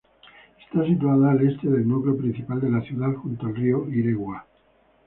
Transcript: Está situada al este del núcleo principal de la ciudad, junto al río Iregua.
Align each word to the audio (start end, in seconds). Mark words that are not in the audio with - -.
Está 0.65 0.83
situada 0.87 1.29
al 1.29 1.47
este 1.47 1.69
del 1.69 1.87
núcleo 1.87 2.17
principal 2.17 2.59
de 2.59 2.71
la 2.71 2.81
ciudad, 2.81 3.13
junto 3.13 3.45
al 3.45 3.55
río 3.55 3.87
Iregua. 3.87 4.47